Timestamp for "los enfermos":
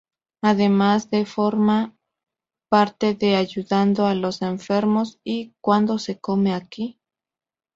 4.15-5.19